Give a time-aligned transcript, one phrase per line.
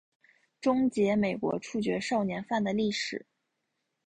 [0.59, 3.23] 终结美国处决少年犯的历史。